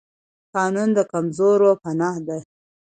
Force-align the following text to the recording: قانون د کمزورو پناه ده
قانون 0.53 0.89
د 0.97 0.99
کمزورو 1.11 1.69
پناه 1.81 2.17
ده 2.27 2.37